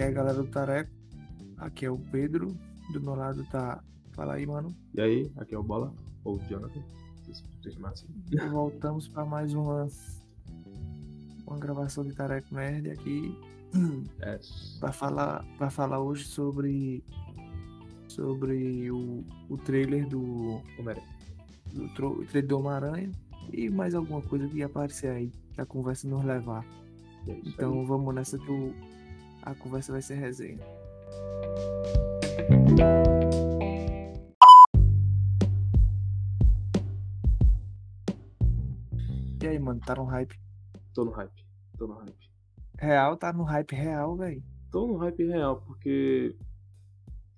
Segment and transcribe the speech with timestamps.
[0.00, 0.90] E aí, galera do Tareco,
[1.58, 2.56] aqui é o Pedro,
[2.92, 3.82] do meu lado tá.
[4.12, 4.74] Fala aí, mano.
[4.94, 5.92] E aí, aqui é o Bola,
[6.24, 6.82] ou o Jonathan.
[7.92, 8.06] assim.
[8.50, 9.86] Voltamos para mais uma,
[11.46, 13.38] uma gravação de Tareco Nerd aqui.
[14.20, 14.40] É,
[14.80, 17.04] Para falar, pra falar hoje sobre.
[18.08, 20.60] Sobre o, o trailer do.
[21.74, 23.10] Do tro- o trailer do Homem-Aranha.
[23.52, 26.64] E mais alguma coisa que ia aparecer aí, que a conversa nos levar.
[27.28, 27.86] É Então aí.
[27.86, 28.74] vamos nessa que o-
[29.42, 30.58] a conversa vai ser resenha.
[39.42, 40.38] E aí, mano, tá no hype
[40.92, 41.46] Tô no hype.
[41.78, 42.30] Tô no hype.
[42.78, 43.16] real?
[43.16, 44.42] Tá no hype real, velho.
[44.70, 46.36] Tô no hype real, porque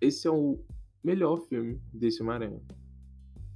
[0.00, 0.58] esse é o
[1.04, 2.60] melhor filme desse Homem-Aranha.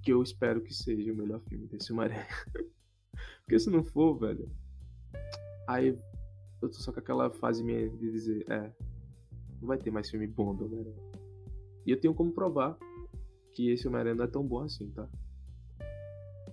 [0.02, 2.26] Que eu espero que seja o melhor filme desse Homem-Aranha.
[3.44, 4.50] porque se não for, velho.
[5.66, 5.98] Aí
[6.62, 8.72] eu tô só com aquela fase minha de dizer, é.
[9.60, 10.96] Não vai ter mais filme bom do Homem-Aranha.
[11.86, 12.76] E eu tenho como provar
[13.52, 15.08] que esse Homem-Aranha não é tão bom assim, tá?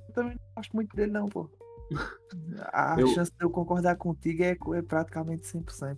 [0.08, 1.50] Eu também não gosto muito dele, não, pô.
[2.72, 5.98] A Eu- chance de eu concordar contigo é, é praticamente 100%.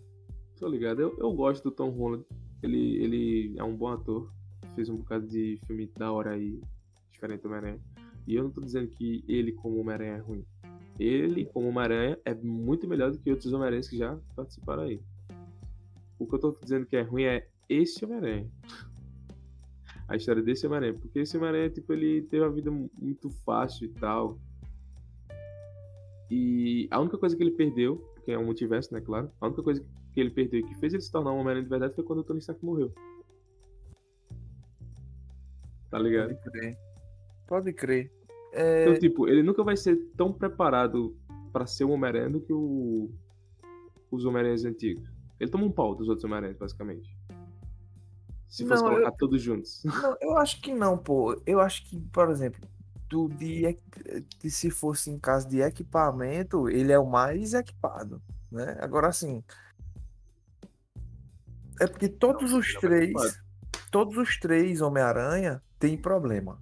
[0.57, 1.01] Tô ligado.
[1.01, 2.25] Eu, eu gosto do Tom Holland.
[2.63, 4.31] Ele, ele é um bom ator.
[4.73, 6.59] Fez um bocado de filme da hora aí,
[7.11, 7.79] diferente do Homem-Aranha.
[8.25, 10.43] E eu não tô dizendo que ele, como Homem-Aranha, é ruim.
[10.99, 15.01] Ele, como Homem-Aranha, é muito melhor do que outros Homem-Aranhas que já participaram aí.
[16.17, 18.49] O que eu tô dizendo que é ruim é esse Homem-Aranha.
[20.07, 20.93] A história desse Homem-Aranha.
[20.93, 24.39] Porque esse Homem-Aranha, tipo, ele teve uma vida muito fácil e tal.
[26.29, 29.31] E a única coisa que ele perdeu, que é um multiverso, né, claro.
[29.41, 31.69] A única coisa que ele perdeu e que fez ele se tornar um Homem-Aranha de
[31.69, 32.93] verdade foi quando o Tony Stark morreu.
[35.89, 36.35] Tá ligado?
[36.35, 36.77] Pode crer.
[37.47, 38.14] Pode crer.
[38.55, 41.15] É, Então, tipo, ele nunca vai ser tão preparado
[41.51, 43.11] pra ser um Homem-Aranha do que o...
[44.09, 45.03] os Homem-Aranhas antigos.
[45.39, 47.15] Ele toma um pau dos outros Homem-Aranhas, basicamente.
[48.47, 49.83] Se fosse Não, colocar eu- todos juntos.
[49.83, 51.39] Não, eu acho que não, pô.
[51.45, 52.61] Eu acho que, por exemplo,
[53.09, 58.21] do de, equi- de se fosse em caso de equipamento, ele é o mais equipado,
[58.51, 58.77] né?
[58.79, 59.43] Agora assim,
[61.79, 63.13] é porque todos Não, os é três,
[63.91, 66.59] todos os três Homem-Aranha têm problema,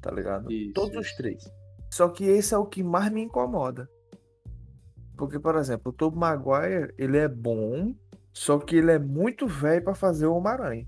[0.00, 0.50] tá ligado?
[0.50, 1.16] Isso, Todos os isso.
[1.16, 1.52] três.
[1.90, 3.88] Só que esse é o que mais me incomoda.
[5.16, 7.94] Porque, por exemplo, o Tobey Maguire, ele é bom,
[8.32, 10.86] só que ele é muito velho pra fazer o Homem-Aranha.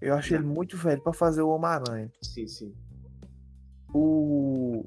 [0.00, 2.12] Eu acho ele muito velho pra fazer o Homem-Aranha.
[2.22, 2.74] Sim, sim.
[3.92, 4.84] O,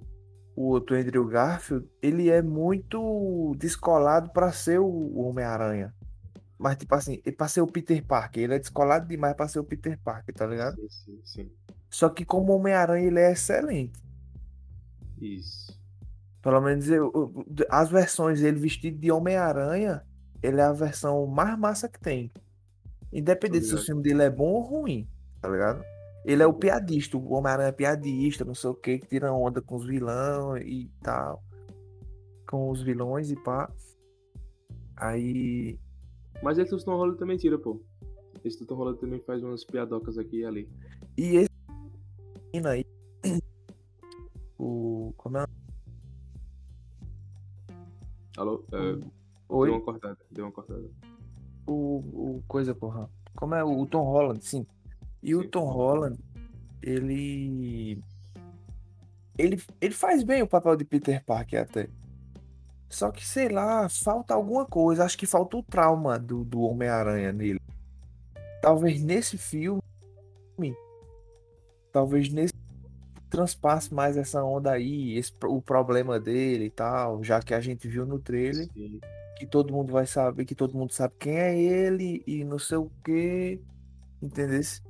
[0.55, 5.93] o outro Andrew Garfield, ele é muito descolado pra ser o Homem-Aranha.
[6.57, 8.43] Mas, tipo assim, pra ser o Peter Parker.
[8.43, 10.75] Ele é descolado demais pra ser o Peter Parker, tá ligado?
[10.75, 11.51] Sim, sim, sim.
[11.91, 14.01] Só que como Homem-Aranha, ele é excelente.
[15.19, 15.79] Isso.
[16.41, 20.03] Pelo menos eu, eu- as versões dele vestido de Homem-Aranha,
[20.41, 22.31] ele é a versão mais massa que tem.
[23.11, 25.07] Independente se o filme dele é bom ou ruim,
[25.41, 25.83] tá ligado?
[26.23, 29.61] Ele é o piadista, o Homem-Aranha é piadista, não sei o que, que tira onda
[29.61, 31.43] com os vilão e tal.
[32.49, 33.69] Com os vilões e pá.
[34.95, 35.77] Aí.
[36.41, 37.81] Mas esse Tom Holland também tira, pô.
[38.45, 40.69] Esse Tom Holland também faz umas piadocas aqui e ali.
[41.17, 41.45] E
[42.51, 42.85] esse menino aí.
[44.57, 45.13] O.
[45.17, 45.45] Como é?
[48.37, 48.63] Alô?
[48.71, 48.77] É,
[49.49, 49.67] Oi?
[49.67, 50.83] deu uma cortada, deu uma cortada.
[51.65, 51.73] o,
[52.37, 53.09] o coisa, porra.
[53.35, 54.65] Como é o, o Tom Holland, sim.
[55.23, 55.49] E o Sim.
[55.49, 56.19] Tom Holland,
[56.81, 58.01] ele,
[59.37, 61.89] ele ele faz bem o papel de Peter Parker até.
[62.89, 65.03] Só que sei lá, falta alguma coisa.
[65.05, 67.59] Acho que falta o trauma do, do Homem-Aranha nele.
[68.61, 69.80] Talvez nesse filme,
[71.91, 72.53] talvez nesse
[73.29, 77.87] transpasse mais essa onda aí, esse, o problema dele e tal, já que a gente
[77.87, 78.99] viu no trailer Sim.
[79.37, 82.77] que todo mundo vai saber, que todo mundo sabe quem é ele e não sei
[82.77, 83.59] o que,
[84.21, 84.81] entendesse?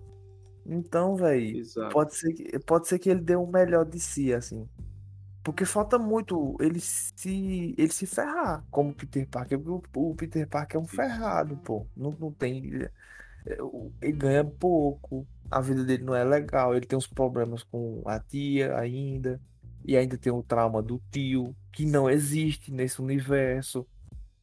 [0.66, 4.68] Então, velho, pode ser que pode ser que ele dê o melhor de si, assim.
[5.44, 10.80] Porque falta muito ele se ele se ferrar como Peter Parker, porque o, Peter Parker
[10.80, 11.86] é um ferrado, pô.
[11.96, 12.90] Não, não tem
[13.46, 13.62] ele,
[14.02, 18.20] é, ganha pouco, a vida dele não é legal, ele tem uns problemas com a
[18.20, 19.40] tia ainda.
[19.84, 23.86] E ainda tem o trauma do tio, que não existe nesse universo.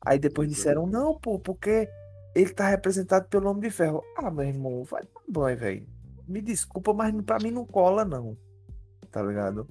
[0.04, 1.88] Aí depois disseram, não, pô, porque
[2.34, 4.02] ele tá representado pelo Homem de Ferro.
[4.16, 5.86] Ah, meu irmão, vai dar banho, velho.
[6.26, 8.36] Me desculpa, mas pra mim não cola, não.
[9.10, 9.66] Tá ligado?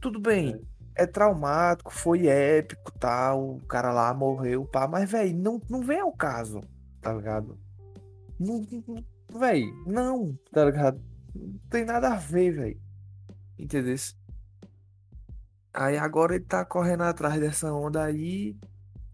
[0.00, 0.60] Tudo bem,
[0.94, 3.54] é, traumático, foi épico, tal.
[3.54, 6.60] O cara lá morreu, pá, mas, velho, não, não vem ao caso,
[7.00, 7.58] tá ligado?
[8.38, 11.00] Não, não, velho, não, tá ligado?
[11.34, 12.80] Não tem nada a ver, velho.
[13.58, 13.96] Entendeu?
[15.72, 18.56] Aí agora ele tá correndo atrás dessa onda aí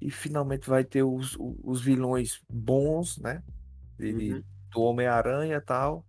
[0.00, 3.42] e finalmente vai ter os, os vilões bons, né?
[3.98, 4.42] De, Uhum.
[4.72, 6.04] do Homem-Aranha e tal.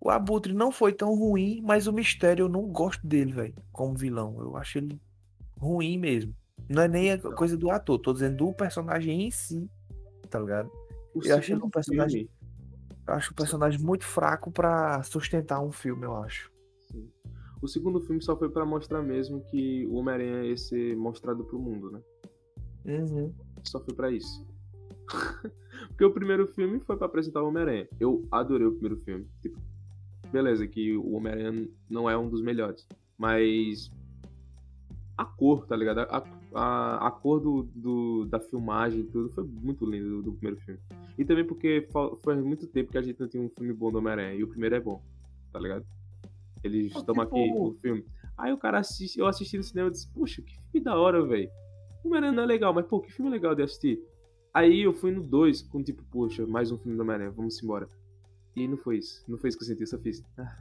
[0.00, 3.94] O Abutre não foi tão ruim, mas o Mistério eu não gosto dele, velho, como
[3.96, 4.36] vilão.
[4.40, 5.00] Eu acho ele
[5.58, 6.34] ruim mesmo.
[6.68, 9.68] Não é nem a coisa do ator, tô dizendo do personagem em si,
[10.30, 10.70] tá ligado?
[11.14, 12.35] O Eu achei segundo um personagem- filme,
[13.06, 16.50] Eu acho o personagem muito fraco pra sustentar um filme, eu acho.
[16.90, 17.08] sim.
[17.60, 21.58] O segundo filme só foi pra mostrar mesmo que o Homem-Aranha ia ser mostrado pro
[21.58, 22.00] mundo, né?
[22.84, 23.32] Uhum.
[23.64, 24.46] Só foi pra isso.
[25.88, 27.88] Porque o primeiro filme foi pra apresentar o Homem-Aranha.
[27.98, 29.26] Eu adorei o primeiro filme.
[29.40, 29.58] Tipo,
[30.30, 32.86] beleza, que o Homem-Aranha não é um dos melhores.
[33.16, 33.90] Mas
[35.16, 36.00] a cor, tá ligado?
[36.00, 36.22] A,
[36.56, 40.60] a, a cor do, do- da filmagem e tudo foi muito lindo do, do primeiro
[40.62, 40.80] filme.
[41.18, 41.86] E também porque
[42.22, 44.34] faz muito tempo que a gente não tinha um filme bom do Homem-Aranha.
[44.34, 45.02] E o primeiro é bom,
[45.52, 45.84] tá ligado?
[46.64, 48.04] Eles estão tipo- aqui no filme.
[48.36, 51.24] Aí o cara assiste, eu assisti no cinema e disse, puxa, que filme da hora,
[51.24, 51.48] velho.
[52.04, 54.00] O Homem-Aranha não é legal, mas pô, que filme legal de assistir.
[54.52, 57.88] Aí eu fui no 2 com tipo, poxa, mais um filme do Homem-Aranha, vamos embora.
[58.54, 59.22] E não foi isso.
[59.28, 60.22] Não foi isso que eu senti, eu só fiz.
[60.38, 60.56] "Ah,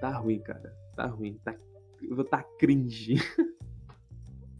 [0.00, 0.74] tá ruim, cara.
[0.96, 1.38] Tá ruim.
[1.44, 1.54] Tá,
[2.02, 3.14] eu vou tá cringe.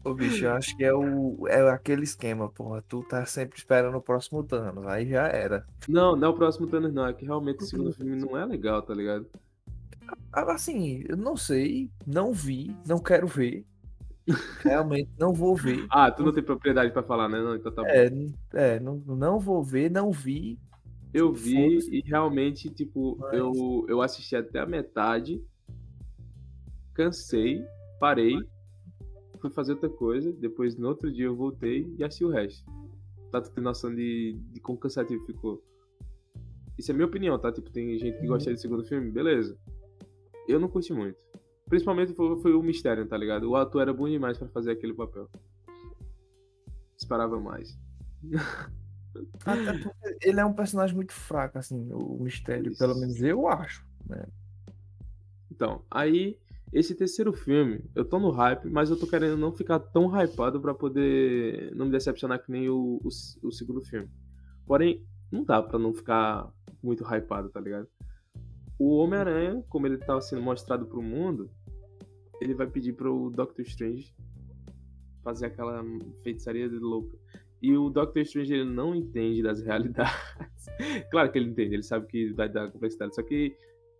[0.03, 2.81] Ô, bicho, eu acho que é, o, é aquele esquema, porra.
[2.81, 5.65] Tu tá sempre esperando o próximo Thanos, aí já era.
[5.87, 7.07] Não, não é o próximo Thanos, não.
[7.07, 9.25] É que realmente o segundo filme não é legal, tá ligado?
[10.31, 13.65] Ah, Assim, eu não sei, não vi, não quero ver.
[14.61, 15.85] Realmente não vou ver.
[15.91, 17.39] Ah, tu não tem propriedade pra falar, né?
[17.41, 17.87] Não, então tá bom.
[17.89, 18.09] É,
[18.53, 20.59] é não, não vou ver, não vi.
[21.13, 21.95] Eu vi foda-se.
[21.95, 25.41] e realmente, tipo, Mas- eu, eu assisti até a metade,
[26.93, 27.63] cansei,
[27.99, 28.37] parei,
[29.43, 32.63] fui fazer outra coisa, depois no outro dia eu voltei e assisti o resto.
[33.29, 35.61] Pra tu ter noção de, de quão cansativo ficou.
[36.77, 37.51] Isso é minha opinião, tá?
[37.51, 39.57] Tipo, tem gente que gosta do segundo filme, beleza.
[40.47, 41.17] Eu não curti muito.
[41.67, 43.49] Principalmente foi, foi o mistério, tá ligado?
[43.49, 45.29] O ator era bom demais pra fazer aquele papel.
[46.97, 47.77] Esperava mais.
[49.45, 52.79] Até porque ele é um personagem muito fraco, assim, o mistério, Isso.
[52.79, 53.85] pelo menos eu acho.
[55.51, 56.39] Então, aí,
[56.73, 60.59] esse terceiro filme, eu tô no hype, mas eu tô querendo não ficar tão hypado
[60.59, 64.09] pra poder não me decepcionar que nem o, o, o segundo filme.
[64.65, 67.87] Porém, não dá pra não ficar muito hypado, tá ligado?
[68.79, 71.49] O Homem-Aranha, como ele tava sendo mostrado pro mundo,
[72.41, 74.13] ele vai pedir pro Doctor Strange
[75.23, 75.83] fazer aquela
[76.23, 77.17] feitiçaria de louca.
[77.61, 80.65] E o Doctor Strange ele não entende das realidades.
[81.11, 83.55] claro que ele entende, ele sabe que vai dar complexidade, só que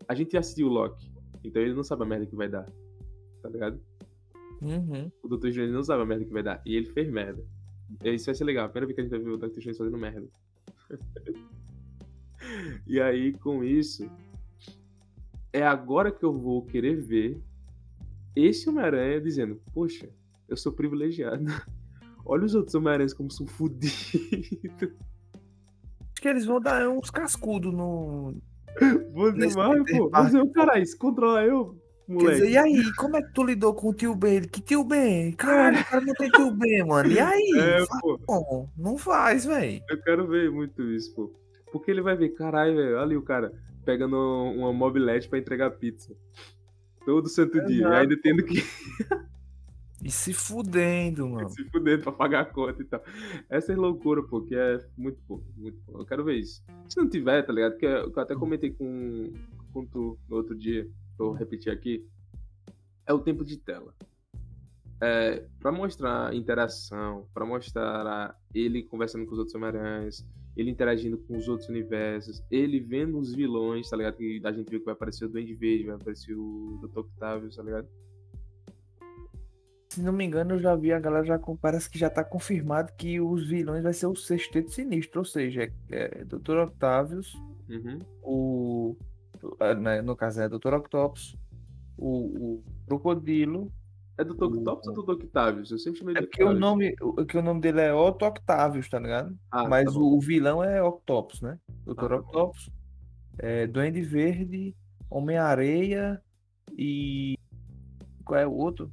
[0.08, 1.13] a gente assistiu Loki,
[1.44, 2.66] então ele não sabe a merda que vai dar.
[3.42, 3.80] Tá ligado?
[4.62, 5.12] Uhum.
[5.22, 5.48] O Dr.
[5.48, 6.62] Strange não sabe a merda que vai dar.
[6.66, 7.44] E ele fez merda.
[8.04, 8.66] Isso vai ser legal.
[8.66, 9.58] A primeira vez que a gente vai ver o Dr.
[9.58, 10.28] Strange fazendo merda.
[12.88, 14.10] e aí, com isso,
[15.52, 17.40] é agora que eu vou querer ver
[18.36, 20.10] esse Homem-Aranha dizendo: Poxa,
[20.48, 21.46] eu sou privilegiado.
[22.26, 24.14] Olha os outros Homem-Aranhas como são fodidos.
[24.76, 28.42] Acho que eles vão dar uns cascudos no.
[29.12, 30.10] Bom demais, pô.
[30.12, 31.76] Mas eu, caralho, se controla eu,
[32.08, 32.32] Quer moleque.
[32.42, 34.42] dizer, e aí, como é que tu lidou com o tio Ben?
[34.42, 35.32] Que tio Ben?
[35.34, 37.10] Caralho, o cara não tem tio Ben, mano.
[37.12, 37.52] E aí?
[37.60, 38.70] É, Faz, pô.
[38.78, 39.82] não faz, velho.
[39.90, 41.32] Eu quero ver muito isso, pô.
[41.72, 43.52] Porque ele vai ver, caralho, velho, olha ali o cara
[43.86, 46.14] pegando uma mobilete pra entregar pizza.
[47.06, 47.76] Todo santo dia.
[47.78, 47.94] E Exato.
[47.96, 48.64] ainda tendo que
[50.04, 51.50] E se fudendo, mano.
[51.50, 53.02] se fuder pra pagar a conta e tal.
[53.50, 56.00] Essa é loucura, pô, que é muito bom, muito bom.
[56.00, 56.62] Eu quero ver isso.
[56.90, 57.78] Se não tiver, tá ligado?
[57.78, 59.32] Que eu até comentei com,
[59.72, 60.86] com tu no outro dia,
[61.18, 62.06] vou repetir aqui.
[63.06, 63.94] É o tempo de tela.
[65.02, 70.26] É, pra mostrar interação, pra mostrar ele conversando com os outros Homem-Aranhas,
[70.56, 74.18] ele interagindo com os outros universos, ele vendo os vilões, tá ligado?
[74.18, 77.00] Que a gente viu que vai aparecer o Duende Verde, vai aparecer o Dr.
[77.00, 77.88] Octavius, tá ligado?
[79.94, 82.92] Se não me engano, eu já vi a galera já parece que já tá confirmado
[82.98, 86.58] que os vilões vai ser o Sexteto Sinistro, ou seja, é, é Dr.
[86.64, 87.36] Octavius,
[87.70, 88.00] Uhum.
[88.24, 88.98] o
[89.60, 90.74] ah, né, no caso é Dr.
[90.74, 91.38] Octopus,
[91.96, 93.72] o, o Crocodilo,
[94.18, 94.46] É Dr.
[94.46, 95.12] Octopus ou do Dr.
[95.12, 95.70] Octavius?
[95.70, 98.90] Eu sempre chamei é porque o nome, o, que o nome dele é Otto Octavius,
[98.90, 99.38] tá ligado?
[99.52, 101.60] Ah, Mas tá o, o vilão é Octopus, né?
[101.86, 101.92] Dr.
[102.00, 102.16] Ah, tá.
[102.16, 102.72] Octopus,
[103.38, 104.76] é, Duende Verde,
[105.08, 106.20] Homem-Areia
[106.76, 107.38] e.
[108.26, 108.92] Qual é o outro?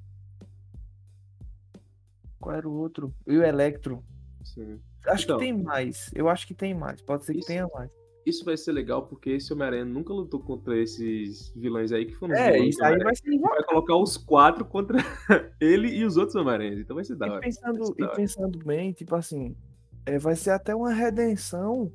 [2.40, 3.14] Qual era o outro?
[3.26, 4.02] E o Electro.
[4.42, 4.80] Sim.
[5.06, 5.38] Acho Então.
[5.38, 6.10] que tem mais.
[6.14, 7.00] Eu acho que tem mais.
[7.02, 7.90] Pode ser que Isso- tenha mais.
[8.26, 12.34] Isso vai ser legal porque esse Homem-Aranha nunca lutou contra esses vilões aí que foram
[12.34, 14.98] É, vilões isso aí vai ser Vai colocar os quatro contra
[15.60, 16.78] ele e os outros Homem-Aranhas.
[16.80, 17.40] Então vai ser da E hora.
[17.40, 19.56] pensando, e pensando bem, tipo assim,
[20.04, 21.90] é, vai ser até uma redenção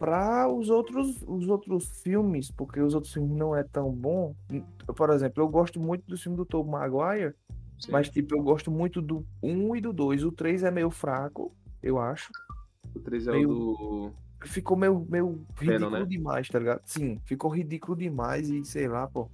[0.00, 4.34] para os outros, os outros filmes, porque os outros filmes não é tão bom.
[4.96, 7.34] Por exemplo, eu gosto muito do filme do Tobey Maguire,
[7.78, 7.90] Sim.
[7.92, 10.22] mas tipo, eu gosto muito do 1 e do 2.
[10.24, 11.52] O 3 é meio fraco,
[11.82, 12.30] eu acho.
[12.94, 13.54] O 3 é Meio- o
[14.10, 14.12] do.
[14.44, 16.04] Ficou meio, meio ridículo né?
[16.04, 16.80] demais, tá ligado?
[16.84, 19.28] Sim, ficou ridículo demais e sei lá, pô.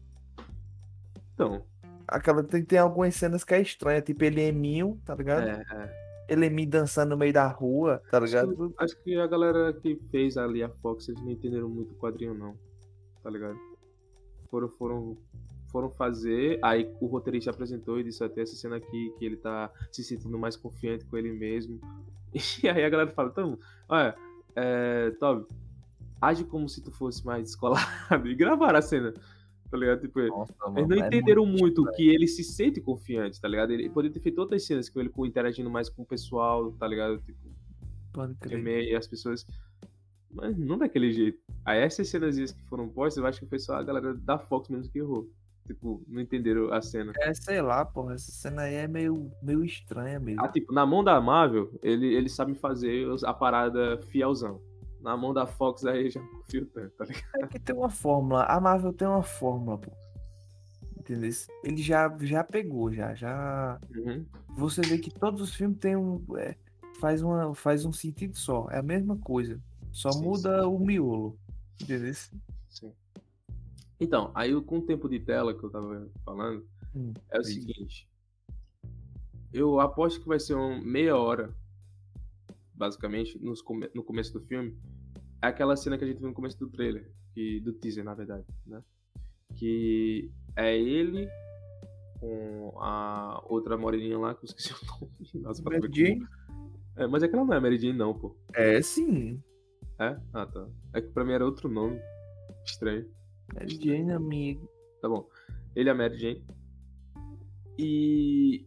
[1.34, 1.62] Então,
[2.06, 5.46] Aquela, tem, tem algumas cenas que é estranha, tipo ele eminho, tá ligado?
[5.46, 6.08] é, é.
[6.28, 8.54] Ele eminho dançando no meio da rua, tá Acho ligado?
[8.70, 11.96] que, acho que a galera que fez ali a Fox, eles não entenderam muito o
[11.96, 12.54] quadrinho, não.
[13.22, 13.58] Tá ligado?
[14.50, 15.16] Foram, foram,
[15.70, 19.70] foram fazer, aí o roteirista apresentou e disse até essa cena aqui, que ele tá
[19.92, 21.80] se sentindo mais confiante com ele mesmo.
[22.62, 23.58] E aí a galera fala, então,
[23.88, 24.14] olha,
[24.54, 25.46] é, Toby,
[26.20, 27.86] age como se tu fosse mais descolado.
[28.28, 29.14] E gravaram a cena,
[29.70, 30.00] tá ligado?
[30.02, 33.48] Tipo, Nossa, eles não mano, é entenderam muito muito que ele se sente confiante, tá
[33.48, 33.70] ligado?
[33.72, 36.86] Ele poderia ter feito outras cenas com ele com- interagindo mais com o pessoal, tá
[36.86, 37.18] ligado?
[37.22, 37.48] Tipo,
[38.12, 38.62] Pode crer.
[38.90, 39.46] e as pessoas.
[40.30, 41.38] Mas não daquele jeito.
[41.64, 44.68] Aí essas cenas que foram postas, eu acho que foi só a galera da Fox
[44.68, 45.30] mesmo que errou.
[45.68, 47.12] Tipo, não entenderam a cena.
[47.20, 50.42] É, sei lá, porra, essa cena aí é meio, meio estranha mesmo.
[50.42, 54.62] Ah, tipo, na mão da Marvel, ele, ele sabe fazer a parada fielzão.
[55.02, 57.44] Na mão da Fox aí já não confio tanto, tá ligado?
[57.44, 59.92] É que tem uma fórmula, a Marvel tem uma fórmula, pô.
[60.98, 61.30] Entendeu?
[61.62, 63.78] Ele já, já pegou, já, já.
[63.94, 64.24] Uhum.
[64.56, 66.24] Você vê que todos os filmes têm um.
[66.38, 66.56] é,
[66.98, 68.66] faz, uma, faz um sentido só.
[68.70, 69.60] É a mesma coisa.
[69.92, 71.38] Só Sim, muda o miolo.
[71.80, 72.12] Entendeu?
[74.00, 77.52] Então, aí com o tempo de tela que eu tava falando, Hum, é o isso.
[77.52, 78.08] seguinte.
[79.52, 81.54] Eu aposto que vai ser uma meia hora,
[82.74, 84.76] basicamente, nos come- no começo do filme.
[85.42, 88.14] É aquela cena que a gente viu no começo do trailer, que, do teaser, na
[88.14, 88.82] verdade, né?
[89.56, 91.28] Que é ele
[92.20, 95.12] com a outra moreninha lá, que eu esqueci o nome.
[95.34, 96.26] Nossa, Mary Jane?
[96.96, 98.36] É, mas aquela não é Mary Jane, não, pô.
[98.54, 99.42] É sim.
[99.98, 100.16] É?
[100.32, 100.68] Ah, tá.
[100.92, 101.98] É que pra mim era outro nome.
[102.64, 103.08] Estranho.
[103.54, 104.68] Mary Jane, amigo.
[105.00, 105.28] Tá bom.
[105.74, 106.44] Ele é a Mary Jane.
[107.78, 108.66] E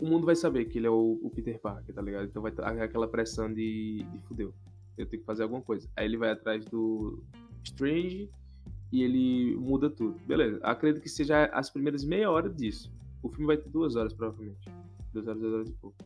[0.00, 2.24] o mundo vai saber que ele é o, o Peter Parker, tá ligado?
[2.24, 4.54] Então vai ter aquela pressão de, de fudeu.
[4.96, 5.88] Eu tenho que fazer alguma coisa.
[5.96, 7.22] Aí ele vai atrás do
[7.64, 8.30] Strange
[8.92, 10.18] e ele muda tudo.
[10.26, 10.60] Beleza.
[10.62, 12.92] Acredito que seja as primeiras meia hora disso.
[13.22, 14.68] O filme vai ter duas horas, provavelmente.
[15.12, 15.96] Duas horas, duas horas e pouco.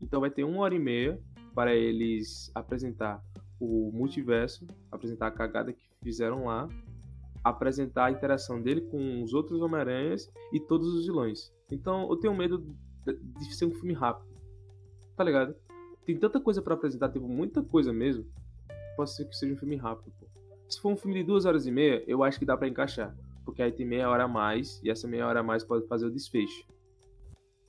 [0.00, 1.20] Então vai ter uma hora e meia
[1.54, 3.22] para eles apresentar
[3.58, 6.68] o multiverso, apresentar a cagada que fizeram lá,
[7.48, 11.52] apresentar a interação dele com os outros Homem-Aranhas e todos os vilões.
[11.70, 12.64] Então eu tenho medo
[13.06, 14.28] de ser um filme rápido.
[15.16, 15.54] Tá ligado?
[16.04, 18.26] Tem tanta coisa pra apresentar, tipo, muita coisa mesmo.
[18.96, 20.26] Pode ser que seja um filme rápido, pô.
[20.68, 23.16] Se for um filme de duas horas e meia, eu acho que dá pra encaixar.
[23.44, 26.06] Porque aí tem meia hora a mais, e essa meia hora a mais pode fazer
[26.06, 26.66] o desfecho.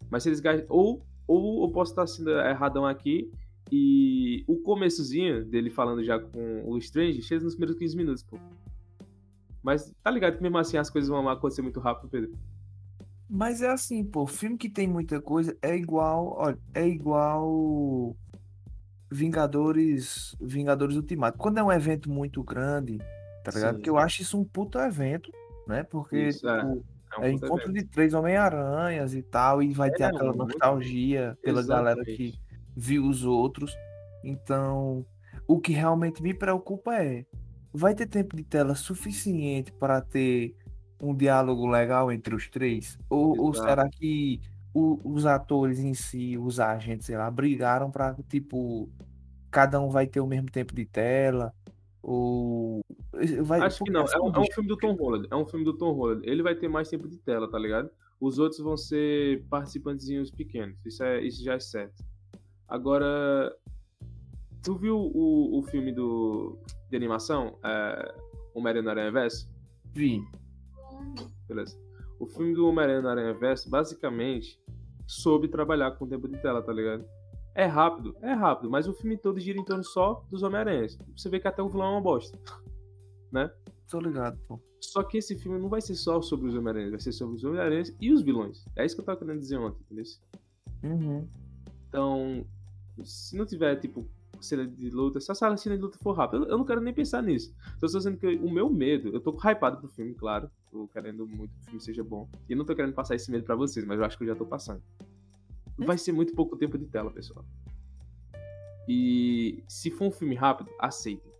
[0.09, 0.41] Mas se eles.
[0.67, 3.31] Ou, ou eu posso estar sendo erradão aqui,
[3.71, 8.37] e o começozinho dele falando já com o Strange chega nos primeiros 15 minutos, pô.
[9.61, 12.31] Mas tá ligado que mesmo assim as coisas vão acontecer muito rápido, Pedro.
[13.29, 18.15] Mas é assim, pô, filme que tem muita coisa é igual, olha, é igual
[19.11, 21.37] Vingadores, Vingadores Ultimato.
[21.37, 22.97] Quando é um evento muito grande,
[23.43, 23.71] tá ligado?
[23.71, 23.75] Sim.
[23.77, 25.31] Porque eu acho isso um puto evento,
[25.67, 25.83] né?
[25.83, 26.59] Porque Isso, é.
[26.59, 26.85] tipo,
[27.17, 27.73] É um é encontro evento.
[27.73, 32.31] de três Homem-Aranhas e tal, e vai ter É, aquela nostalgia pela galera Exatamente.
[32.33, 32.39] que
[32.75, 33.75] viu os outros.
[34.23, 35.05] Então,
[35.47, 37.25] o que realmente me preocupa é,
[37.73, 40.55] vai ter tempo de tela suficiente para ter
[41.01, 42.97] um diálogo legal entre os três?
[43.09, 44.41] Ou, ou será que
[44.73, 48.89] o- os atores em si, os agentes, sei lá, brigaram para tipo
[49.51, 51.53] cada um vai ter o mesmo tempo de tela?
[52.01, 52.81] Ou
[53.43, 54.03] vai Acho que não.
[54.03, 55.27] assim, É um, é um filme do Tom Holland.
[55.31, 56.21] É um filme do Tom Holland.
[56.29, 57.89] Ele vai ter mais tempo de tela, tá ligado?
[58.19, 60.77] Os outros vão ser participantezinhos pequenos.
[60.85, 62.03] Isso, é, isso já é certo.
[62.67, 63.51] Agora,
[64.61, 66.57] tu viu o, o filme do,
[66.89, 67.57] de animação?
[67.63, 68.15] É,
[68.53, 69.49] Homem-Aranha no Aranha Verso?
[69.93, 70.21] vi.
[71.47, 71.77] Beleza.
[72.19, 74.59] O filme do Homem-Aranha no Aranha Verso, basicamente,
[75.07, 77.05] soube trabalhar com o tempo de tela, tá ligado?
[77.55, 80.97] É rápido, é rápido, mas o filme todo gira em torno só dos Homem-Aranhas.
[81.15, 82.37] Você vê que até o vilão é uma bosta.
[83.31, 83.47] Né?
[83.87, 84.59] Tô ligado, pô.
[84.81, 87.43] Só que esse filme não vai ser só sobre os Homem-Aranhas, vai ser sobre os
[87.43, 88.65] Homem-Aranhas e os vilões.
[88.75, 90.03] É isso que eu tava querendo dizer ontem, entendeu?
[90.81, 91.27] Uhum.
[91.87, 92.43] Então,
[93.03, 94.09] se não tiver, tipo,
[94.41, 96.93] cena de luta, se a cena de luta for rápida, eu eu não quero nem
[96.93, 97.53] pensar nisso.
[97.77, 100.49] Então, eu tô dizendo que o meu medo, eu tô hypado pro filme, claro.
[100.71, 102.29] Tô querendo muito que o filme seja bom.
[102.49, 104.35] E não tô querendo passar esse medo pra vocês, mas eu acho que eu já
[104.35, 104.81] tô passando.
[105.77, 107.45] Vai ser muito pouco tempo de tela, pessoal.
[108.87, 111.31] E se for um filme rápido, aceitem.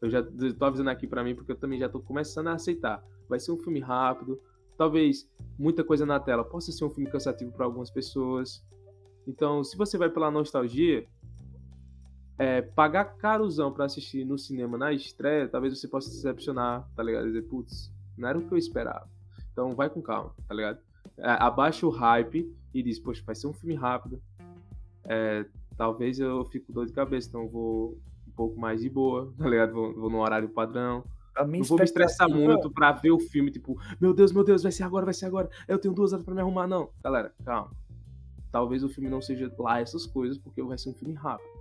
[0.00, 0.22] Eu já
[0.58, 3.04] tô avisando aqui pra mim porque eu também já tô começando a aceitar.
[3.28, 4.40] Vai ser um filme rápido,
[4.76, 8.64] talvez muita coisa na tela possa ser um filme cansativo para algumas pessoas.
[9.26, 11.06] Então, se você vai pela nostalgia,
[12.38, 17.02] é, pagar carozão pra assistir no cinema na estreia, talvez você possa se decepcionar, tá
[17.02, 17.26] ligado?
[17.26, 19.08] Dizer, putz, não era o que eu esperava.
[19.52, 20.78] Então, vai com calma, tá ligado?
[21.16, 24.20] É, abaixa o hype e diz, poxa, vai ser um filme rápido.
[25.04, 29.32] É, talvez eu fico dor de cabeça, então eu vou um pouco mais de boa,
[29.38, 29.72] tá ligado?
[29.72, 31.04] Vou, vou no horário padrão.
[31.36, 34.72] não vou me estressar muito pra ver o filme, tipo, meu Deus, meu Deus, vai
[34.72, 35.48] ser agora, vai ser agora.
[35.68, 36.90] Eu tenho duas horas pra me arrumar, não.
[37.02, 37.70] Galera, calma.
[38.50, 41.53] Talvez o filme não seja lá essas coisas, porque vai ser um filme rápido.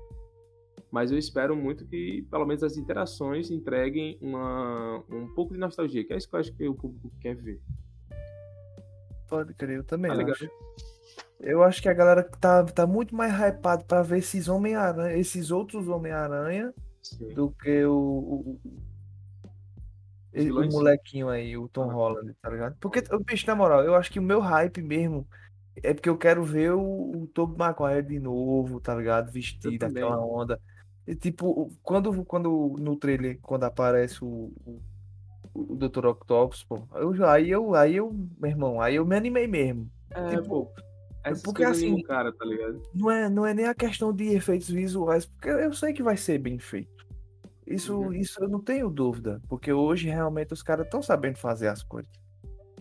[0.94, 6.06] Mas eu espero muito que, pelo menos, as interações entreguem uma, um pouco de nostalgia,
[6.06, 7.60] que é isso que eu acho que o público quer ver.
[9.28, 10.48] Pode crer, eu também tá acho.
[11.40, 15.50] Eu acho que a galera tá, tá muito mais hypado pra ver esses Homem-Aranha, esses
[15.50, 16.72] outros Homem-Aranha
[17.34, 18.62] do que o, o,
[20.36, 21.94] o, molequinho aí, o Tom ah.
[21.94, 22.78] Holland, tá ligado?
[22.80, 25.28] Porque, bicho, na moral, eu acho que o meu hype mesmo
[25.78, 29.32] é porque eu quero ver o, o Tobey Maguire de novo, tá ligado?
[29.32, 30.62] Vestido, aquela onda.
[31.20, 34.82] Tipo, quando, quando no trailer, quando aparece o, o,
[35.54, 36.06] o Dr.
[36.06, 39.92] Octopus, pô, eu, aí eu, aí eu, meu irmão, aí eu me animei mesmo.
[40.12, 40.74] É, tipo, pô,
[41.44, 42.82] porque assim, cara, tá ligado?
[42.94, 46.16] Não é, não é nem a questão de efeitos visuais, porque eu sei que vai
[46.16, 46.92] ser bem feito.
[47.66, 48.14] Isso, uhum.
[48.14, 52.12] isso eu não tenho dúvida, porque hoje realmente os caras estão sabendo fazer as coisas.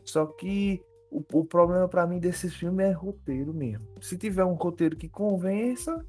[0.04, 3.86] Só que o, o problema para mim desses filmes é roteiro mesmo.
[4.00, 6.04] Se tiver um roteiro que convença,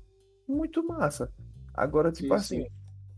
[0.48, 1.32] muito massa.
[1.74, 2.70] Agora, tipo sim, assim, sim.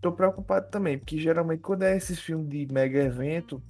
[0.02, 3.62] tô preocupado também, porque geralmente quando é esses filmes de mega evento,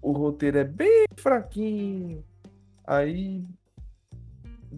[0.00, 2.24] o roteiro é bem fraquinho.
[2.86, 3.44] Aí,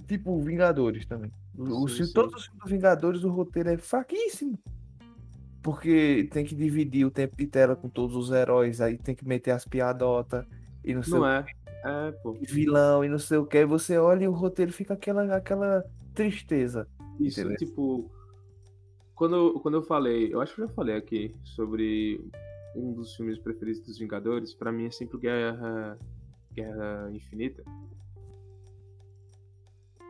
[0.07, 1.31] tipo, Vingadores também.
[1.57, 2.13] O, sim, sim.
[2.13, 4.59] Todos os filmes Vingadores, o roteiro é fraquíssimo.
[5.63, 9.27] Porque tem que dividir o tempo de tela com todos os heróis, aí tem que
[9.27, 10.45] meter as piadotas
[10.85, 11.45] e não sei não é.
[11.85, 12.33] É, pô.
[12.43, 13.59] vilão e não sei o que.
[13.59, 16.89] Aí você olha e o roteiro fica aquela, aquela tristeza.
[17.21, 17.57] Isso, entendeu?
[17.57, 18.11] tipo,
[19.15, 22.25] quando, quando eu falei, eu acho que eu já falei aqui sobre
[22.75, 25.99] um dos filmes preferidos dos Vingadores, para mim é sempre Guerra,
[26.53, 27.63] Guerra Infinita.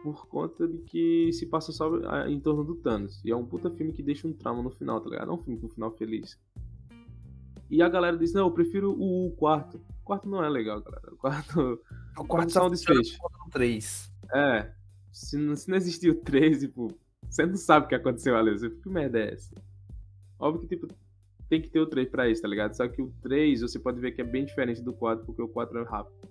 [0.02, 1.88] Por conta de que se passa só
[2.26, 3.24] em torno do Thanos.
[3.24, 5.30] E é um puta filme que deixa um trauma no final, tá ligado?
[5.30, 6.40] É um filme com um final feliz.
[7.70, 9.80] E a galera diz, não, eu prefiro o quarto.
[10.00, 11.12] O quarto não é legal, galera.
[11.12, 11.80] O quarto.
[12.18, 13.16] O quarto é um desfecho.
[13.52, 14.12] 3.
[14.34, 14.72] É.
[15.12, 16.92] Se não, se não existir o 3, tipo,
[17.32, 18.50] você não sabe o que aconteceu ali.
[18.50, 19.54] Você, que merda é essa?
[20.38, 20.86] Óbvio que, tipo,
[21.48, 22.74] tem que ter o 3 pra isso, tá ligado?
[22.74, 25.48] Só que o 3 você pode ver que é bem diferente do 4, porque o
[25.48, 26.28] 4 é rápido.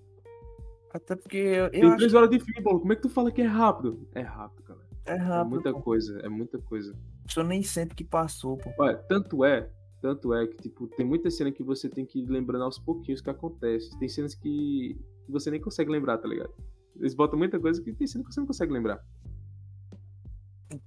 [0.93, 2.17] Até porque eu, eu Tem 3 acho...
[2.17, 2.79] horas de filme, Paulo.
[2.81, 4.07] Como é que tu fala que é rápido?
[4.13, 4.79] É rápido, cara.
[5.05, 5.47] É rápido.
[5.47, 5.81] É muita pô.
[5.81, 6.95] coisa, é muita coisa.
[7.35, 8.71] Eu nem sempre que passou, pô.
[8.77, 9.67] Olha, tanto é,
[10.03, 13.21] tanto é que, tipo, tem muita cena que você tem que ir lembrando aos pouquinhos
[13.21, 13.97] que acontece.
[13.97, 16.53] Tem cenas que, que você nem consegue lembrar, tá ligado?
[16.95, 19.03] Eles botam muita coisa que tem cena que você não consegue lembrar.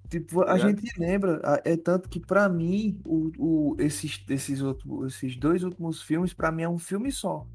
[0.09, 5.37] Tipo, a gente lembra, é tanto que para mim o, o, esses, esses, outros, esses
[5.37, 7.47] dois últimos filmes para mim é um filme só.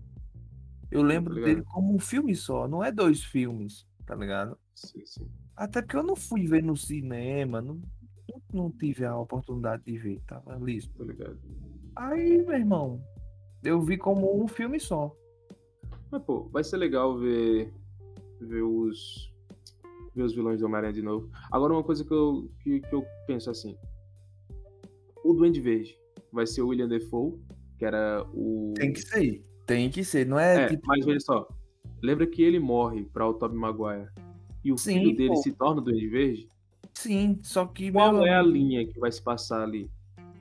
[0.92, 4.58] Eu lembro dele como um filme só, não é dois filmes, tá ligado?
[4.76, 5.30] Sim, sim.
[5.56, 7.80] Até porque eu não fui ver no cinema, não,
[8.52, 10.89] não tive a oportunidade de ver, tava liso.
[10.98, 11.38] Tá ligado.
[11.96, 13.04] Aí, meu irmão,
[13.63, 15.15] eu vi como um filme só.
[16.10, 17.72] Mas, pô, vai ser legal ver,
[18.39, 19.32] ver os,
[20.15, 21.30] ver os vilões do Homem-Aranha de novo.
[21.52, 23.78] Agora, uma coisa que eu, que, que eu penso assim:
[25.24, 25.98] o Duende Verde
[26.32, 27.39] vai ser o William Defoe,
[27.78, 28.74] que era o.
[28.76, 30.65] Tem que ser, tem que ser, não é?
[30.65, 30.88] é tipo...
[30.88, 31.48] Mas veja só:
[32.02, 34.10] lembra que ele morre para o Tobey Maguire
[34.63, 35.36] e o Sim, filho dele pô.
[35.38, 36.50] se torna o Duende Verde?
[36.93, 37.91] Sim, só que.
[37.91, 38.26] Qual meu...
[38.26, 39.89] é a linha que vai se passar ali?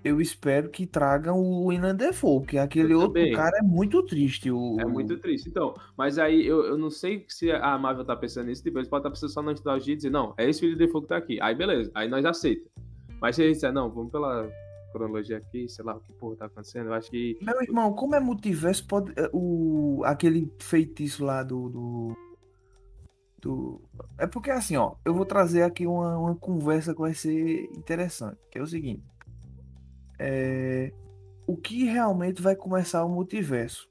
[0.08, 4.50] Eu espero que tragam o William Defoe, que aquele eu outro cara é muito triste.
[4.50, 4.76] O...
[4.80, 5.48] É muito triste.
[5.48, 8.88] Então, mas aí eu, eu não sei se a Marvel tá pensando nisso, tipo, eles
[8.88, 11.08] podem estar tá pensando só na nostalgia e dizer, não, é esse William Defoe que
[11.08, 11.40] tá aqui.
[11.40, 12.68] Aí beleza, aí nós aceita.
[13.20, 14.48] Mas se a gente disser, não, vamos pela
[14.92, 17.36] cronologia aqui, sei lá o que porra tá acontecendo, eu acho que.
[17.42, 19.12] Meu irmão, como é multiverso, pode.
[19.16, 21.68] Eh, o, aquele feitiço lá do...
[21.68, 22.16] do...
[23.40, 23.80] Do...
[24.18, 28.36] É porque assim, ó, eu vou trazer aqui uma, uma conversa que vai ser interessante,
[28.50, 29.04] que é o seguinte
[30.18, 30.92] é,
[31.46, 33.88] o que realmente vai começar o multiverso.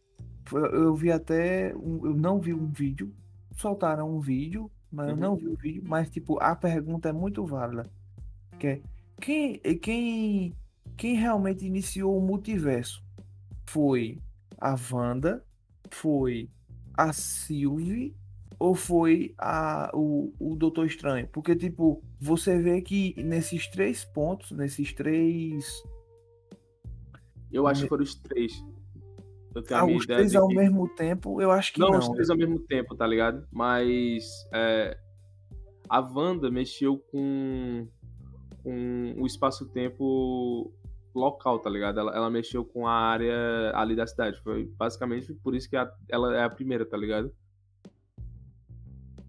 [0.54, 3.13] Eu vi até, eu não vi um vídeo,
[3.56, 5.12] soltaram um vídeo, mas uhum.
[5.12, 7.90] eu não vi o vídeo, mas tipo, a pergunta é muito válida.
[8.60, 8.82] Que é,
[9.20, 10.54] quem, quem,
[10.96, 13.04] quem realmente iniciou o multiverso?
[13.66, 14.20] Foi
[14.58, 15.44] a Wanda?
[15.92, 16.50] Foi
[16.94, 18.16] a Sylvie?
[18.60, 21.28] Ou foi a, o, o Doutor Estranho?
[21.28, 25.84] Porque, tipo, você vê que nesses três pontos, nesses três
[27.52, 28.64] eu acho que foram os três.
[29.72, 30.56] Ah, os três ao que...
[30.56, 31.90] mesmo tempo, eu acho que não.
[31.90, 33.48] Não, os três ao mesmo tempo, tá ligado?
[33.52, 34.98] Mas é,
[35.90, 37.88] a Wanda mexeu com,
[38.62, 40.72] com o espaço-tempo
[41.16, 42.00] local, tá ligado?
[42.00, 44.40] Ela, ela, mexeu com a área ali da cidade.
[44.44, 47.34] Foi basicamente por isso que a, ela é a primeira, tá ligado?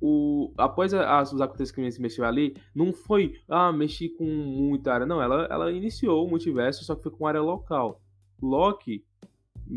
[0.01, 5.07] o, após a, os acontecimentos que mexeu ali, não foi, ah, mexi com muita área.
[5.07, 8.01] Não, ela, ela iniciou o multiverso, só que foi com área local.
[8.41, 9.05] Loki,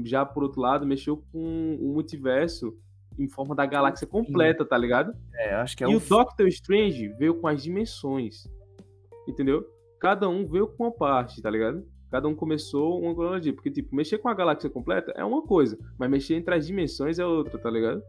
[0.03, 2.77] já por outro lado, mexeu com o multiverso
[3.19, 5.13] em forma da galáxia completa, tá ligado?
[5.33, 5.97] É, acho que é e o...
[5.97, 8.47] o Doctor Strange veio com as dimensões.
[9.27, 9.65] Entendeu?
[9.99, 11.85] Cada um veio com uma parte, tá ligado?
[12.09, 13.53] Cada um começou uma cronologia.
[13.53, 17.19] Porque, tipo, mexer com a galáxia completa é uma coisa, mas mexer entre as dimensões
[17.19, 18.01] é outra, tá ligado?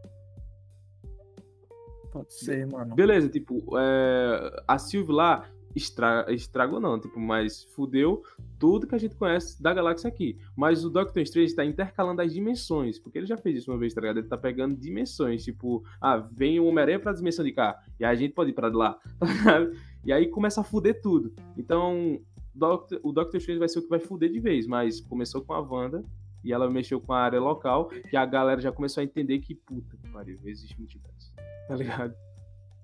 [2.11, 2.95] Pode ser, mano.
[2.95, 4.63] Beleza, tipo, é...
[4.67, 6.25] a Sylvie lá estra...
[6.29, 8.23] estragou não, tipo, mas fudeu
[8.59, 10.37] tudo que a gente conhece da galáxia aqui.
[10.55, 13.93] Mas o Doctor Strange está intercalando as dimensões, porque ele já fez isso uma vez,
[13.93, 14.17] tá ligado?
[14.17, 18.15] Ele tá pegando dimensões, tipo, ah, vem o Homem-Aranha pra dimensão de cá, e a
[18.15, 19.67] gente pode ir pra lá, tá?
[20.05, 21.33] E aí começa a fuder tudo.
[21.57, 22.19] Então,
[22.53, 22.99] Doctor...
[23.03, 25.59] o Doctor Strange vai ser o que vai fuder de vez, mas começou com a
[25.59, 26.03] Wanda,
[26.43, 29.55] e ela mexeu com a área local, e a galera já começou a entender que,
[29.55, 31.33] puta que pariu, existe multiverso
[31.67, 32.15] tá ligado?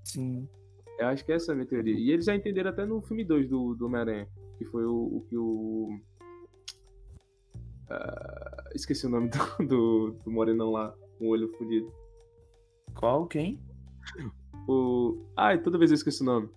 [0.03, 0.47] Sim.
[0.99, 1.97] Eu acho que essa é a minha teoria.
[1.97, 5.25] E eles já entenderam até no filme 2 do, do Homem-Aranha, que foi o, o
[5.29, 5.97] que o.
[7.89, 11.89] Uh, esqueci o nome do, do, do Morenão lá, com o olho fudido.
[12.93, 13.27] Qual?
[13.27, 13.57] Quem?
[14.67, 15.25] O.
[15.37, 16.49] Ai, toda vez eu esqueço o nome.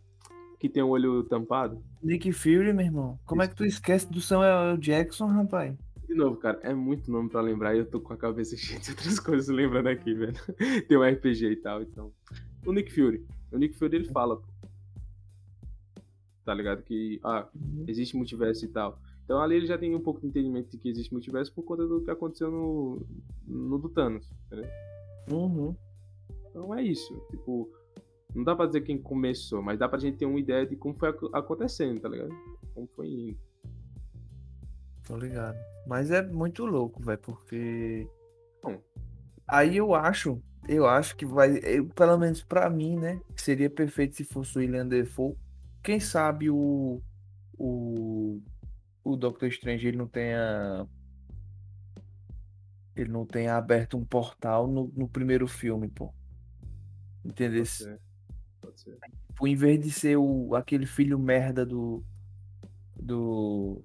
[0.59, 1.81] Que tem o olho tampado.
[2.03, 3.21] Nick Fury, meu irmão.
[3.25, 3.49] Como Isso.
[3.49, 5.77] é que tu esquece do Samuel Jackson, rapaz?
[6.05, 8.81] De novo, cara, é muito nome pra lembrar e eu tô com a cabeça cheia
[8.81, 10.35] de outras coisas lembrando aqui, velho.
[10.89, 12.13] Tem um RPG e tal, então.
[12.67, 13.25] O Nick Fury.
[13.53, 14.47] O Nick Fury ele fala, pô.
[16.45, 16.83] Tá ligado?
[16.83, 17.85] Que, ah, uhum.
[17.87, 18.99] existe multiverso e tal.
[19.25, 21.87] Então ali ele já tem um pouco de entendimento de que existe multiverso por conta
[21.87, 23.07] do que aconteceu no,
[23.47, 24.69] no do Thanos, entendeu?
[25.31, 25.77] Uhum.
[26.51, 27.15] Então é isso.
[27.31, 27.71] Tipo,
[28.35, 30.95] não dá pra dizer quem começou, mas dá pra gente ter uma ideia de como
[30.95, 32.35] foi acontecendo, tá ligado?
[32.75, 33.38] Como foi indo.
[35.07, 35.57] Tô ligado.
[35.87, 38.09] Mas é muito louco, velho, porque.
[38.62, 38.81] Bom,
[39.47, 43.20] aí eu acho, eu acho que vai, eu, pelo menos para mim, né?
[43.37, 45.37] Seria perfeito se fosse o William Defoe.
[45.83, 47.03] Quem sabe o.
[47.59, 48.40] O.
[49.05, 50.87] O Doctor Strange ele não tenha.
[52.94, 56.12] Ele não tenha aberto um portal no, no primeiro filme, pô.
[57.25, 57.64] Entendeu?
[57.64, 58.01] Pode ser.
[58.61, 58.98] Pode ser.
[59.29, 62.05] Tipo, em vez de ser o, aquele filho merda do.
[62.94, 63.83] Do.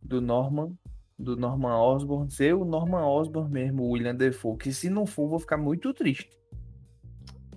[0.00, 0.74] Do Norman,
[1.18, 5.28] do Norman Osborn ser o Norman Osborn mesmo, o William Defoe, que se não for,
[5.28, 6.30] vou ficar muito triste.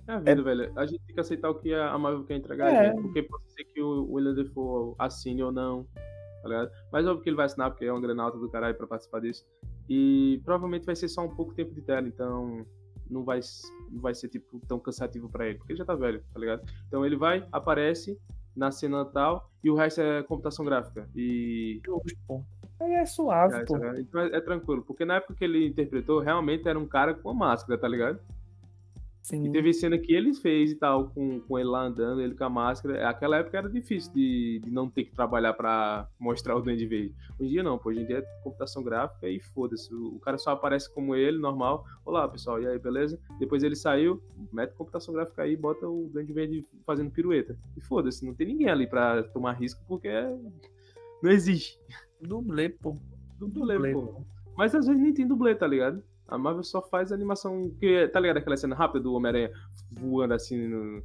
[0.06, 0.42] É a vida, é...
[0.42, 0.72] velho.
[0.76, 2.90] A gente tem que aceitar o que a Marvel quer entregar, é.
[2.90, 5.86] gente, porque pode ser que o William Defoe assine ou não,
[6.42, 6.70] tá ligado?
[6.90, 9.20] Mas óbvio que ele vai assinar, porque é uma grana alta do caralho pra participar
[9.20, 9.46] disso.
[9.88, 12.66] E provavelmente vai ser só um pouco tempo de tela, então
[13.08, 13.40] não vai,
[13.90, 16.62] não vai ser, tipo, tão cansativo pra ele, porque ele já tá velho, tá ligado?
[16.88, 18.18] Então ele vai, aparece
[18.56, 21.08] na cena tal, e o resto é computação gráfica.
[21.14, 21.80] E.
[21.84, 22.44] Justo,
[22.82, 23.76] Aí é suave, é, pô.
[23.76, 27.14] É, então é, é, tranquilo, porque na época que ele interpretou, realmente era um cara
[27.14, 28.18] com uma máscara, tá ligado?
[29.22, 29.46] Sim.
[29.46, 32.42] E teve cena que ele fez e tal, com, com ele lá andando, ele com
[32.42, 33.08] a máscara.
[33.08, 37.14] Aquela época era difícil de, de não ter que trabalhar para mostrar o Duende Verde.
[37.38, 37.90] Hoje em dia não, pô.
[37.90, 39.94] Hoje em dia é computação gráfica e foda-se.
[39.94, 41.84] O, o cara só aparece como ele, normal.
[42.04, 43.16] Olá, pessoal, e aí, beleza?
[43.38, 44.20] Depois ele saiu,
[44.52, 47.56] mete computação gráfica aí e bota o Duende Verde fazendo pirueta.
[47.76, 50.10] E foda-se, não tem ninguém ali para tomar risco porque
[51.22, 51.78] não existe.
[52.22, 52.96] Dublê, pô.
[53.38, 54.22] Dublê, dublê pô.
[54.56, 56.02] Mas às vezes nem tem dublê, tá ligado?
[56.28, 57.70] A Marvel só faz animação.
[57.78, 59.50] Que, tá ligado aquela cena rápida do Homem-Aranha
[59.90, 61.02] voando assim no,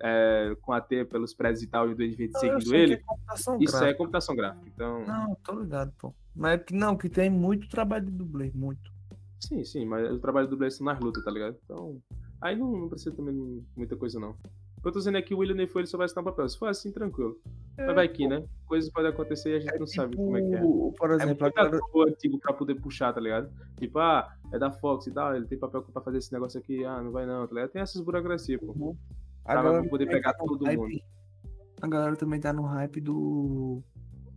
[0.00, 2.94] é, com a T pelos prédios e tal, e o Duende Verde seguindo ele?
[2.94, 3.86] É Isso é gráfica.
[3.86, 4.66] é computação gráfica.
[4.74, 5.04] Então...
[5.04, 6.14] Não, tô ligado, pô.
[6.34, 8.90] Mas que não, que tem muito trabalho de dublê, muito.
[9.38, 11.56] Sim, sim, mas o trabalho de dublê são nas lutas, tá ligado?
[11.64, 12.00] Então.
[12.40, 14.34] Aí não, não precisa também muita coisa, não.
[14.82, 16.48] Eu tô dizendo aqui, o William Defoe ele só vai assinar papel.
[16.48, 17.38] Se for assim, tranquilo.
[17.80, 18.44] É, Mas vai que, né?
[18.66, 20.60] Coisas podem acontecer e a gente é não tipo, sabe como é que é.
[20.60, 23.50] Por exemplo, é muito antigo pra poder puxar, tá ligado?
[23.78, 26.84] Tipo, ah, é da Fox e tal, ele tem papel pra fazer esse negócio aqui,
[26.84, 27.70] ah, não vai não, tá ligado?
[27.70, 28.72] Tem essas burocracias, pô.
[28.72, 28.96] Uhum.
[29.44, 30.78] Pra poder pegar tá todo hype.
[30.78, 31.00] mundo.
[31.80, 33.82] A galera também tá no hype do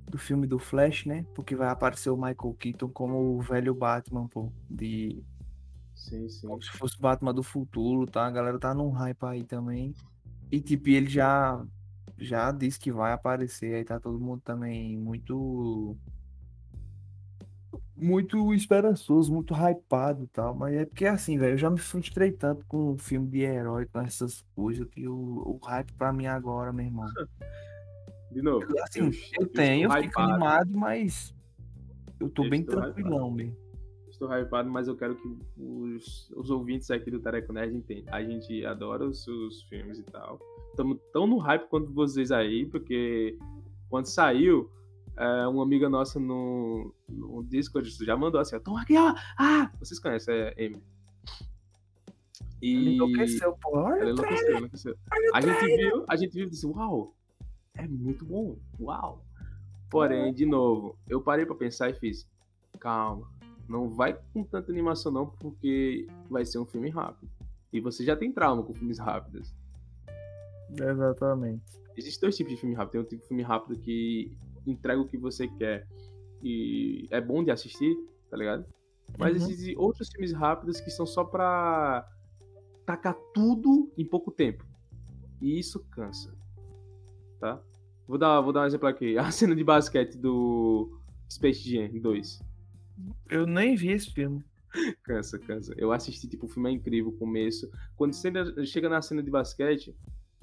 [0.09, 1.25] do filme do Flash, né?
[1.33, 5.23] Porque vai aparecer o Michael Keaton como o velho Batman, pô, de
[5.95, 6.47] Sim, sim.
[6.47, 8.25] Como se fosse o Batman do futuro, tá?
[8.25, 9.93] A galera tá num hype aí também.
[10.51, 11.63] E tipo, ele já
[12.17, 15.97] já disse que vai aparecer, aí tá todo mundo também muito
[17.95, 22.31] muito esperançoso, muito hypado e tal, mas é porque assim, velho, eu já me frustrei
[22.31, 26.25] tanto com o filme de herói, com essas coisas, que o, o hype pra mim
[26.25, 27.05] agora, meu irmão.
[28.31, 28.65] De novo.
[28.81, 31.35] Assim, eu, eu tenho, eu fico animado, mas
[32.19, 33.63] eu tô eu bem tranquilão, mesmo
[34.23, 38.13] estou hypado, mas eu quero que os, os ouvintes aqui do Tareco Nerd entendam.
[38.13, 40.39] A gente adora os seus filmes e tal.
[40.73, 43.37] Estamos tão no hype quanto vocês aí, porque
[43.89, 44.71] quando saiu,
[45.15, 49.13] é, uma amiga nossa no, no Discord já mandou assim, Tom aqui, ó!
[49.37, 49.71] Ah!
[49.77, 50.83] Vocês conhecem, é Amy.
[52.59, 53.77] E Enlouqueceu, pô.
[53.77, 54.95] Olha enlouqueceu, enlouqueceu.
[55.31, 57.13] A gente viu, a gente viu e disse, uau,
[57.75, 59.23] é muito bom, uau.
[59.91, 62.27] Porém, de novo, eu parei pra pensar e fiz,
[62.79, 63.29] calma,
[63.69, 67.29] não vai com tanta animação não, porque vai ser um filme rápido.
[67.71, 69.53] E você já tem trauma com filmes rápidos.
[70.81, 71.61] Exatamente.
[71.95, 72.91] Existem dois tipos de filme rápido.
[72.91, 75.87] Tem um tipo de filme rápido que entrega o que você quer
[76.41, 77.95] e é bom de assistir,
[78.29, 78.65] tá ligado?
[79.17, 79.49] Mas Uhum.
[79.49, 82.07] existem outros filmes rápidos que são só pra
[82.85, 84.65] tacar tudo em pouco tempo.
[85.41, 86.33] E isso cansa.
[87.39, 87.61] Tá?
[88.07, 89.17] Vou dar, vou dar um exemplo aqui.
[89.19, 90.97] A cena de basquete do
[91.29, 92.41] Space Jam 2.
[93.29, 94.43] Eu nem vi esse filme.
[95.03, 95.73] Cansa, cansa.
[95.77, 97.69] Eu assisti, tipo, o filme é incrível, o começo.
[97.95, 98.31] Quando você
[98.65, 99.95] chega na cena de basquete,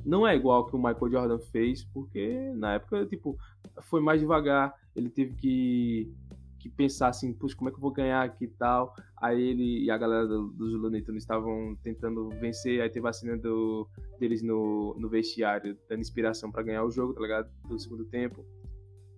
[0.04, 3.36] não é igual que o Michael Jordan fez, porque na época, tipo,
[3.82, 4.74] foi mais devagar.
[4.96, 6.12] Ele teve que,
[6.58, 8.94] que pensar assim, puxa, como é que eu vou ganhar aqui e tal.
[9.16, 12.80] Aí ele e a galera do- dos Looney Tunes estavam tentando vencer.
[12.80, 17.12] Aí teve a cena do, deles no, no vestiário, dando inspiração pra ganhar o jogo,
[17.14, 17.50] tá ligado?
[17.66, 18.44] Do segundo tempo.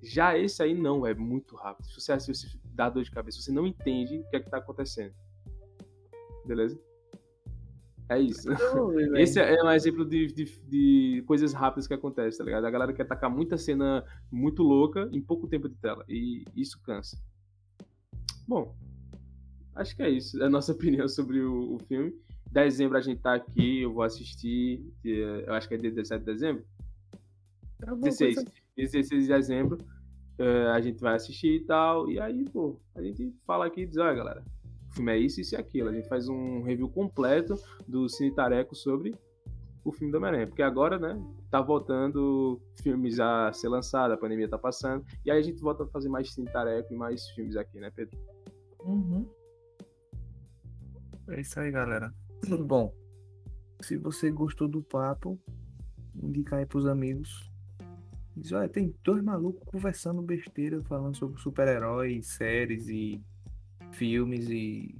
[0.02, 1.86] Já esse aí não, é muito rápido.
[1.86, 3.40] Se você assiste, você dá dor de cabeça.
[3.40, 5.14] Você não entende o que é que tá acontecendo.
[6.44, 6.76] Beleza?
[8.16, 8.48] É isso.
[9.16, 12.64] Esse é um exemplo de, de, de coisas rápidas que acontecem, tá ligado?
[12.66, 16.04] A galera quer tacar muita cena muito louca em pouco tempo de tela.
[16.08, 17.16] E isso cansa.
[18.46, 18.74] Bom,
[19.74, 20.42] acho que é isso.
[20.42, 22.12] É a nossa opinião sobre o, o filme.
[22.50, 24.84] Dezembro a gente tá aqui, eu vou assistir.
[25.04, 26.64] eh, Eu acho que é dia 17 de dezembro.
[28.00, 28.44] 16.
[28.76, 29.78] 16 de dezembro.
[30.38, 32.10] eh, a gente vai assistir e tal.
[32.10, 34.44] E aí, pô, a gente fala aqui e diz, olha, galera,
[34.92, 35.88] o filme é isso, isso e aquilo.
[35.88, 37.54] A gente faz um review completo
[37.88, 39.14] do Cine Tareco sobre
[39.82, 40.46] o filme do Homem-Aranha.
[40.46, 45.04] Porque agora, né, tá voltando filmes a ser lançado, a pandemia tá passando.
[45.24, 47.90] E aí a gente volta a fazer mais Cine Tareco e mais filmes aqui, né,
[47.90, 48.18] Pedro?
[48.84, 49.26] Uhum.
[51.28, 52.12] É isso aí, galera.
[52.66, 52.94] Bom,
[53.80, 55.40] se você gostou do papo,
[56.14, 57.50] indica aí pros amigos.
[58.36, 63.22] Diz, olha, tem dois malucos conversando besteira, falando sobre super-heróis, séries e
[63.92, 64.94] filmes e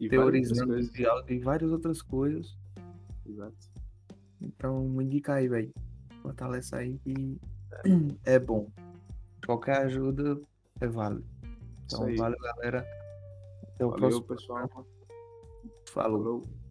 [0.00, 2.56] E teorizando algo e várias outras coisas.
[3.26, 3.70] Exato.
[4.40, 5.72] Então, indica aí, velho.
[6.22, 7.38] Fortalece aí que
[8.24, 8.68] é bom.
[9.46, 10.40] Qualquer ajuda
[10.80, 11.24] é válido.
[11.84, 12.86] Então, valeu, galera.
[13.74, 14.24] Até o Valeu, próximo.
[14.26, 14.68] pessoal.
[14.68, 14.86] Falou.
[15.88, 16.61] Falou.